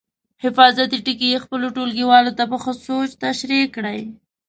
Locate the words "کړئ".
3.75-4.01